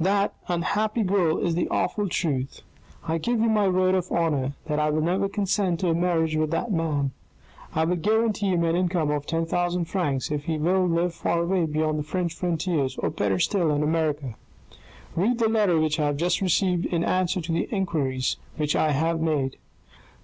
That, 0.00 0.34
unhappy 0.48 1.04
girl, 1.04 1.38
is 1.38 1.54
the 1.54 1.68
awful 1.68 2.08
truth. 2.08 2.62
I 3.06 3.18
give 3.18 3.38
you 3.38 3.48
my 3.48 3.68
word 3.68 3.94
of 3.94 4.10
honour 4.10 4.54
that 4.64 4.80
I 4.80 4.90
will 4.90 5.00
never 5.00 5.28
consent 5.28 5.78
to 5.78 5.90
a 5.90 5.94
marriage 5.94 6.34
with 6.34 6.50
that 6.50 6.72
man. 6.72 7.12
I 7.72 7.84
will 7.84 7.94
guarantee 7.94 8.48
him 8.48 8.64
an 8.64 8.74
income 8.74 9.12
of 9.12 9.26
10,000 9.26 9.84
francs 9.84 10.32
if 10.32 10.46
he 10.46 10.58
will 10.58 10.88
live 10.88 11.14
far 11.14 11.44
away 11.44 11.66
beyond 11.66 12.00
the 12.00 12.02
French 12.02 12.34
frontiers, 12.34 12.98
or 12.98 13.10
better 13.10 13.38
still, 13.38 13.70
in 13.72 13.84
America. 13.84 14.34
Read 15.14 15.38
the 15.38 15.48
letter 15.48 15.78
which 15.78 16.00
I 16.00 16.06
have 16.06 16.16
just 16.16 16.40
received 16.40 16.86
in 16.86 17.04
answer 17.04 17.40
to 17.40 17.52
the 17.52 17.68
enquiries 17.72 18.38
which 18.56 18.74
I 18.74 18.90
have 18.90 19.20
made. 19.20 19.56